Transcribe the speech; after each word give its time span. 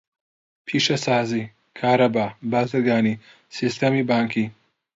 پیشەسازی، 0.67 1.43
کارەبا، 1.79 2.25
بازرگانی، 2.51 3.15
سیستەمی 3.57 4.03
بانکی. 4.09 4.45